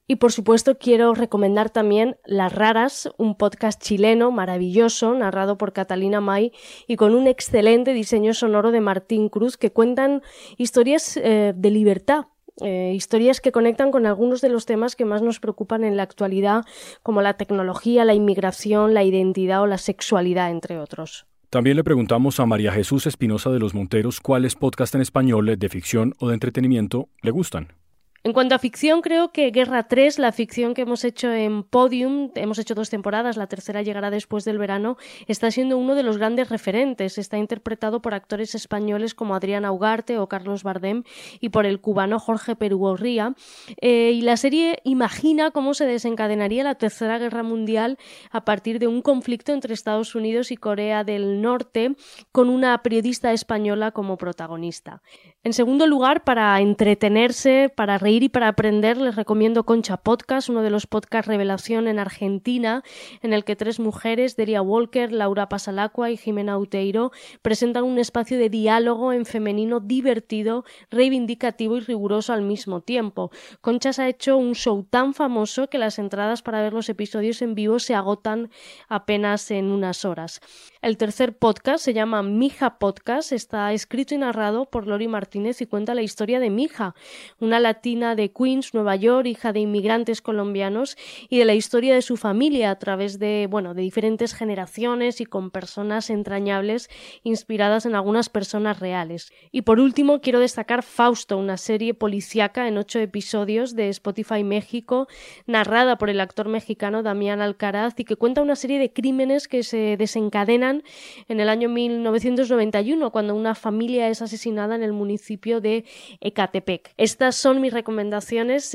Y 0.05 0.15
por 0.15 0.31
supuesto 0.31 0.77
quiero 0.77 1.13
recomendar 1.13 1.69
también 1.69 2.17
Las 2.25 2.53
Raras, 2.53 3.09
un 3.17 3.35
podcast 3.35 3.81
chileno 3.81 4.31
maravilloso, 4.31 5.13
narrado 5.13 5.57
por 5.57 5.71
Catalina 5.71 6.19
May 6.19 6.51
y 6.87 6.95
con 6.95 7.13
un 7.13 7.27
excelente 7.27 7.93
diseño 7.93 8.33
sonoro 8.33 8.71
de 8.71 8.81
Martín 8.81 9.29
Cruz 9.29 9.55
que 9.55 9.71
cuentan 9.71 10.23
historias 10.57 11.15
eh, 11.17 11.53
de 11.55 11.69
libertad, 11.69 12.25
eh, 12.61 12.93
historias 12.95 13.41
que 13.41 13.51
conectan 13.51 13.91
con 13.91 14.05
algunos 14.05 14.41
de 14.41 14.49
los 14.49 14.65
temas 14.65 14.95
que 14.95 15.05
más 15.05 15.21
nos 15.21 15.39
preocupan 15.39 15.83
en 15.83 15.97
la 15.97 16.03
actualidad, 16.03 16.65
como 17.03 17.21
la 17.21 17.35
tecnología, 17.35 18.05
la 18.05 18.13
inmigración, 18.13 18.93
la 18.93 19.03
identidad 19.03 19.61
o 19.61 19.67
la 19.67 19.77
sexualidad, 19.77 20.51
entre 20.51 20.79
otros. 20.79 21.25
También 21.49 21.77
le 21.77 21.83
preguntamos 21.83 22.39
a 22.39 22.45
María 22.45 22.71
Jesús 22.71 23.07
Espinosa 23.07 23.49
de 23.49 23.59
los 23.59 23.73
Monteros 23.73 24.19
cuáles 24.19 24.55
podcasts 24.55 24.93
en 24.93 25.01
español 25.01 25.57
de 25.57 25.69
ficción 25.69 26.13
o 26.19 26.27
de 26.27 26.35
entretenimiento 26.35 27.09
le 27.23 27.31
gustan. 27.31 27.78
En 28.23 28.33
cuanto 28.33 28.55
a 28.55 28.59
ficción, 28.59 29.01
creo 29.01 29.31
que 29.31 29.51
Guerra 29.51 29.87
3, 29.87 30.19
la 30.19 30.31
ficción 30.31 30.73
que 30.73 30.81
hemos 30.81 31.05
hecho 31.05 31.31
en 31.31 31.63
Podium, 31.63 32.31
hemos 32.35 32.59
hecho 32.59 32.75
dos 32.75 32.89
temporadas, 32.89 33.37
la 33.37 33.47
tercera 33.47 33.81
llegará 33.81 34.09
después 34.09 34.43
del 34.43 34.57
verano, 34.57 34.97
está 35.27 35.51
siendo 35.51 35.77
uno 35.77 35.95
de 35.95 36.03
los 36.03 36.17
grandes 36.17 36.49
referentes. 36.49 37.17
Está 37.17 37.37
interpretado 37.37 38.01
por 38.01 38.13
actores 38.13 38.55
españoles 38.55 39.13
como 39.15 39.35
Adrián 39.35 39.65
Ugarte 39.65 40.17
o 40.17 40.27
Carlos 40.27 40.63
Bardem 40.63 41.03
y 41.39 41.49
por 41.49 41.65
el 41.65 41.79
cubano 41.79 42.19
Jorge 42.19 42.55
Perugorría. 42.55 43.35
Eh, 43.81 44.11
y 44.13 44.21
la 44.21 44.37
serie 44.37 44.79
imagina 44.83 45.51
cómo 45.51 45.73
se 45.73 45.85
desencadenaría 45.85 46.63
la 46.63 46.75
Tercera 46.75 47.17
Guerra 47.17 47.43
Mundial 47.43 47.97
a 48.31 48.45
partir 48.45 48.79
de 48.79 48.87
un 48.87 49.01
conflicto 49.01 49.53
entre 49.53 49.73
Estados 49.73 50.15
Unidos 50.15 50.51
y 50.51 50.57
Corea 50.57 51.03
del 51.03 51.41
Norte, 51.41 51.95
con 52.31 52.49
una 52.49 52.81
periodista 52.81 53.33
española 53.33 53.91
como 53.91 54.17
protagonista. 54.17 55.01
En 55.43 55.53
segundo 55.53 55.87
lugar, 55.87 56.23
para 56.23 56.59
entretenerse, 56.59 57.71
para 57.75 57.97
reír 58.09 58.23
y 58.23 58.29
para 58.29 58.47
aprender, 58.47 58.97
les 58.97 59.15
recomiendo 59.15 59.67
Concha 59.67 59.97
Podcast, 59.97 60.49
uno 60.49 60.63
de 60.63 60.71
los 60.71 60.87
podcasts 60.87 61.27
revelación 61.27 61.87
en 61.87 61.99
Argentina, 61.99 62.81
en 63.21 63.33
el 63.33 63.43
que 63.43 63.55
tres 63.55 63.79
mujeres, 63.79 64.35
Delia 64.35 64.63
Walker, 64.63 65.11
Laura 65.11 65.47
Pasalacua 65.47 66.09
y 66.09 66.17
Jimena 66.17 66.57
Uteiro, 66.57 67.11
presentan 67.43 67.83
un 67.83 67.99
espacio 67.99 68.39
de 68.39 68.49
diálogo 68.49 69.13
en 69.13 69.27
femenino 69.27 69.79
divertido, 69.79 70.65
reivindicativo 70.89 71.77
y 71.77 71.81
riguroso 71.81 72.33
al 72.33 72.41
mismo 72.41 72.81
tiempo. 72.81 73.29
Conchas 73.61 73.99
ha 73.99 74.07
hecho 74.07 74.37
un 74.37 74.55
show 74.55 74.87
tan 74.89 75.13
famoso 75.13 75.69
que 75.69 75.77
las 75.77 75.99
entradas 75.99 76.41
para 76.41 76.63
ver 76.63 76.73
los 76.73 76.89
episodios 76.89 77.43
en 77.43 77.53
vivo 77.53 77.77
se 77.77 77.93
agotan 77.93 78.49
apenas 78.87 79.51
en 79.51 79.65
unas 79.69 80.03
horas. 80.03 80.41
El 80.81 80.97
tercer 80.97 81.37
podcast 81.37 81.85
se 81.85 81.93
llama 81.93 82.23
Mija 82.23 82.79
Podcast, 82.79 83.33
está 83.33 83.71
escrito 83.71 84.15
y 84.15 84.17
narrado 84.17 84.65
por 84.65 84.87
Lori 84.87 85.07
Martínez 85.07 85.61
y 85.61 85.67
cuenta 85.67 85.93
la 85.93 86.01
historia 86.01 86.39
de 86.39 86.49
Mija, 86.49 86.95
una 87.39 87.59
latina 87.59 87.98
de 87.99 88.31
Queens, 88.31 88.73
Nueva 88.73 88.95
York, 88.95 89.27
hija 89.27 89.51
de 89.51 89.59
inmigrantes 89.59 90.21
colombianos 90.21 90.97
y 91.27 91.37
de 91.37 91.45
la 91.45 91.53
historia 91.53 91.93
de 91.93 92.01
su 92.01 92.15
familia 92.15 92.71
a 92.71 92.79
través 92.79 93.19
de, 93.19 93.47
bueno, 93.49 93.73
de 93.73 93.81
diferentes 93.81 94.33
generaciones 94.33 95.19
y 95.19 95.25
con 95.25 95.51
personas 95.51 96.09
entrañables 96.09 96.89
inspiradas 97.23 97.85
en 97.85 97.95
algunas 97.95 98.29
personas 98.29 98.79
reales. 98.79 99.33
Y 99.51 99.63
por 99.63 99.81
último, 99.81 100.21
quiero 100.21 100.39
destacar 100.39 100.81
Fausto, 100.81 101.37
una 101.37 101.57
serie 101.57 101.93
policíaca 101.93 102.69
en 102.69 102.77
ocho 102.77 102.99
episodios 102.99 103.75
de 103.75 103.89
Spotify 103.89 104.45
México, 104.45 105.07
narrada 105.45 105.97
por 105.97 106.09
el 106.09 106.21
actor 106.21 106.47
mexicano 106.47 107.03
Damián 107.03 107.41
Alcaraz 107.41 107.99
y 107.99 108.05
que 108.05 108.15
cuenta 108.15 108.41
una 108.41 108.55
serie 108.55 108.79
de 108.79 108.93
crímenes 108.93 109.49
que 109.49 109.63
se 109.63 109.97
desencadenan 109.97 110.83
en 111.27 111.39
el 111.41 111.49
año 111.49 111.67
1991, 111.67 113.11
cuando 113.11 113.35
una 113.35 113.55
familia 113.55 114.07
es 114.07 114.21
asesinada 114.21 114.75
en 114.75 114.83
el 114.83 114.93
municipio 114.93 115.59
de 115.59 115.83
Ecatepec. 116.21 116.93
Estas 116.97 117.35
son 117.35 117.59
mis 117.61 117.73
recomendaciones, 117.73 117.88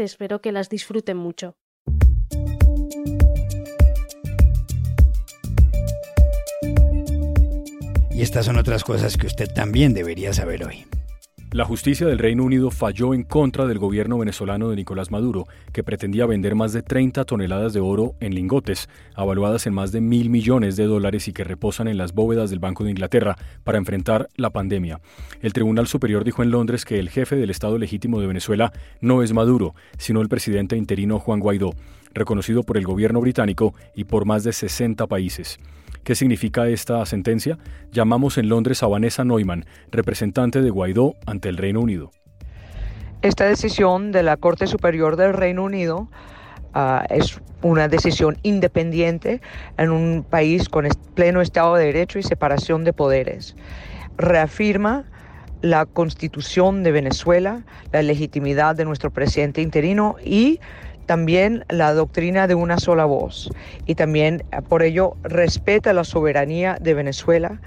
espero 0.01 0.41
que 0.41 0.53
las 0.53 0.69
disfruten 0.69 1.17
mucho. 1.17 1.57
Y 8.11 8.23
estas 8.23 8.47
son 8.47 8.59
otras 8.59 8.85
cosas 8.85 9.17
que 9.17 9.27
usted 9.27 9.49
también 9.53 9.93
debería 9.93 10.33
saber 10.33 10.65
hoy. 10.65 10.87
La 11.55 11.65
justicia 11.65 12.09
del 12.09 12.19
Reino 12.19 12.43
Unido 12.43 12.73
falló 12.73 13.15
en 13.15 13.23
contra 13.23 13.65
del 13.67 13.79
gobierno 13.79 14.19
venezolano 14.19 14.71
de 14.71 14.75
Nicolás 14.75 15.13
Maduro, 15.13 15.47
que 15.73 15.85
pretendía 15.85 16.27
vender 16.27 16.57
más 16.57 16.73
de 16.73 16.83
30 16.83 17.25
toneladas 17.27 17.73
de 17.73 17.79
oro 17.79 18.17
en 18.19 18.35
lingotes, 18.35 18.89
avaluadas 19.15 19.69
en 19.69 19.73
más 19.73 19.93
de 19.93 20.01
mil 20.01 20.31
millones 20.31 20.75
de 20.75 20.87
dólares 20.87 21.29
y 21.29 21.33
que 21.33 21.45
reposan 21.45 21.87
en 21.87 21.97
las 21.97 22.13
bóvedas 22.13 22.51
del 22.51 22.59
Banco 22.59 22.83
de 22.83 22.91
Inglaterra 22.91 23.37
para 23.63 23.79
enfrentar 23.79 24.29
la 24.35 24.51
pandemia. 24.51 25.01
El 25.43 25.53
Tribunal 25.53 25.87
Superior 25.87 26.25
dijo 26.25 26.43
en 26.43 26.51
Londres 26.51 26.85
que 26.85 26.99
el 26.99 27.09
jefe 27.09 27.37
del 27.37 27.51
Estado 27.51 27.79
legítimo 27.79 28.21
de 28.21 28.27
Venezuela 28.27 28.73
no 29.01 29.23
es 29.23 29.33
Maduro, 29.33 29.77
sino 29.97 30.23
el 30.23 30.29
presidente 30.29 30.77
interino 30.77 31.21
Juan 31.21 31.39
Guaidó, 31.39 31.71
reconocido 32.15 32.65
por 32.65 32.79
el 32.79 32.85
gobierno 32.85 33.21
británico 33.21 33.75
y 33.95 34.03
por 34.03 34.25
más 34.25 34.43
de 34.43 34.53
60 34.53 35.07
países. 35.07 35.61
¿Qué 36.05 36.15
significa 36.15 36.69
esta 36.69 37.05
sentencia? 37.07 37.59
Llamamos 37.91 38.37
en 38.37 38.51
Londres 38.51 38.83
a 38.83 38.87
Vanessa 38.87 39.25
Neumann, 39.25 39.65
representante 39.91 40.61
de 40.61 40.69
Guaidó 40.69 41.15
ante 41.25 41.49
el 41.49 41.57
Reino 41.57 41.81
Unido. 41.81 42.11
Esta 43.23 43.47
decisión 43.47 44.13
de 44.13 44.23
la 44.23 44.37
Corte 44.37 44.67
Superior 44.67 45.17
del 45.17 45.33
Reino 45.33 45.65
Unido 45.65 46.11
uh, 46.75 47.07
es 47.09 47.41
una 47.63 47.89
decisión 47.89 48.37
independiente 48.43 49.41
en 49.79 49.91
un 49.93 50.27
país 50.29 50.69
con 50.69 50.87
pleno 51.15 51.41
Estado 51.41 51.75
de 51.77 51.87
Derecho 51.87 52.19
y 52.19 52.23
separación 52.23 52.85
de 52.85 52.93
poderes. 52.93 53.57
Reafirma 54.19 55.05
la 55.63 55.87
constitución 55.87 56.83
de 56.83 56.93
Venezuela, 56.93 57.63
la 57.93 58.03
legitimidad 58.03 58.77
de 58.77 58.85
nuestro 58.85 59.11
presidente 59.11 59.63
interino 59.63 60.17
y 60.23 60.61
también 61.07 61.65
la 61.69 61.93
doctrina 61.95 62.47
de 62.47 62.55
una 62.55 62.79
sola 62.79 63.05
voz 63.05 63.51
y 63.87 63.95
también 63.95 64.45
eh, 64.53 64.63
por 64.63 64.83
ello 64.83 65.17
respeta 65.23 65.93
la 65.93 66.05
soberanía 66.05 66.77
de 66.81 66.95
Venezuela 66.95 67.61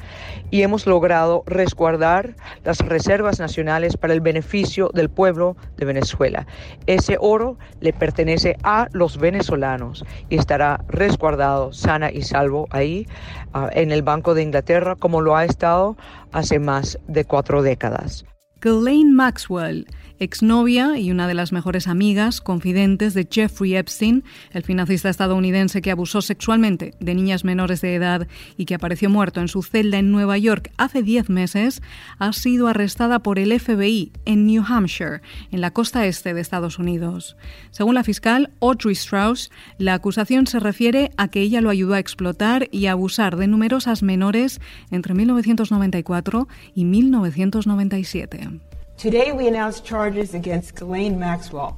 y 0.49 0.61
hemos 0.61 0.87
logrado 0.87 1.43
resguardar 1.45 2.35
las 2.63 2.79
reservas 2.79 3.39
nacionales 3.39 3.97
para 3.97 4.13
el 4.13 4.21
beneficio 4.21 4.89
del 4.93 5.09
pueblo 5.09 5.55
de 5.77 5.85
Venezuela. 5.85 6.47
Ese 6.85 7.17
oro 7.19 7.57
le 7.79 7.93
pertenece 7.93 8.57
a 8.63 8.87
los 8.91 9.17
venezolanos 9.17 10.05
y 10.29 10.37
estará 10.37 10.83
resguardado 10.87 11.73
sana 11.73 12.11
y 12.11 12.21
salvo 12.21 12.67
ahí 12.71 13.07
ah, 13.53 13.69
en 13.73 13.91
el 13.91 14.01
Banco 14.01 14.33
de 14.33 14.43
Inglaterra 14.43 14.95
como 14.95 15.21
lo 15.21 15.35
ha 15.35 15.45
estado 15.45 15.97
hace 16.31 16.59
más 16.59 16.99
de 17.07 17.25
cuatro 17.25 17.61
décadas. 17.61 18.25
Ghislaine 18.61 19.13
Maxwell 19.13 19.85
exnovia 20.19 20.97
y 20.97 21.11
una 21.11 21.27
de 21.27 21.33
las 21.33 21.51
mejores 21.51 21.87
amigas, 21.87 22.41
confidentes 22.41 23.13
de 23.13 23.27
Jeffrey 23.29 23.75
Epstein, 23.75 24.23
el 24.51 24.63
financista 24.63 25.09
estadounidense 25.09 25.81
que 25.81 25.91
abusó 25.91 26.21
sexualmente 26.21 26.93
de 26.99 27.15
niñas 27.15 27.43
menores 27.43 27.81
de 27.81 27.95
edad 27.95 28.27
y 28.57 28.65
que 28.65 28.75
apareció 28.75 29.09
muerto 29.09 29.41
en 29.41 29.47
su 29.47 29.63
celda 29.63 29.99
en 29.99 30.11
Nueva 30.11 30.37
York 30.37 30.71
hace 30.77 31.03
10 31.03 31.29
meses, 31.29 31.81
ha 32.19 32.33
sido 32.33 32.67
arrestada 32.67 33.19
por 33.19 33.39
el 33.39 33.57
FBI 33.59 34.11
en 34.25 34.45
New 34.45 34.63
Hampshire, 34.67 35.21
en 35.51 35.61
la 35.61 35.71
costa 35.71 36.05
este 36.05 36.33
de 36.33 36.41
Estados 36.41 36.79
Unidos. 36.79 37.37
Según 37.71 37.95
la 37.95 38.03
fiscal 38.03 38.51
Audrey 38.61 38.93
Strauss, 38.93 39.51
la 39.77 39.93
acusación 39.93 40.47
se 40.47 40.59
refiere 40.59 41.11
a 41.17 41.27
que 41.27 41.41
ella 41.41 41.61
lo 41.61 41.69
ayudó 41.69 41.93
a 41.93 41.99
explotar 41.99 42.67
y 42.71 42.87
abusar 42.87 43.37
de 43.37 43.47
numerosas 43.47 44.03
menores 44.03 44.59
entre 44.91 45.13
1994 45.13 46.47
y 46.73 46.85
1997. 46.85 48.66
Today, 48.97 49.31
we 49.31 49.47
announce 49.47 49.79
charges 49.79 50.33
against 50.33 50.73
Ghislaine 50.73 51.19
Maxwell 51.19 51.77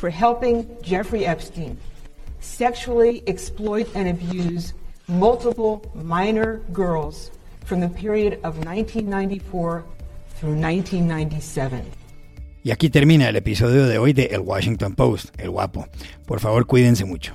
for 0.00 0.10
helping 0.10 0.66
Jeffrey 0.82 1.24
Epstein 1.24 1.78
sexually 2.40 3.22
exploit 3.28 3.86
and 3.94 4.08
abuse 4.08 4.74
multiple 5.06 5.88
minor 5.94 6.58
girls 6.72 7.30
from 7.64 7.78
the 7.78 7.88
period 7.88 8.40
of 8.42 8.58
1994 8.64 9.84
through 10.34 10.56
1997. 10.56 11.84
Y 12.64 12.72
aquí 12.72 12.90
termina 12.90 13.28
el 13.28 13.36
episodio 13.36 13.86
de 13.86 13.98
hoy 13.98 14.12
de 14.12 14.26
El 14.32 14.40
Washington 14.40 14.96
Post, 14.96 15.28
El 15.38 15.50
Guapo. 15.50 15.86
Por 16.26 16.40
favor, 16.40 16.66
cuídense 16.66 17.04
mucho 17.04 17.34